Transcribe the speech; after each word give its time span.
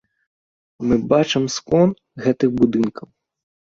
Мы 0.87 0.95
бачым 1.13 1.43
скон 1.59 1.89
гэтых 2.25 2.49
будынкаў. 2.61 3.07